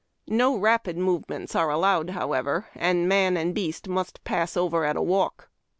[0.25, 5.01] No rapid movements are allowed, however, and man and beast must pass over at a
[5.03, 5.47] walk.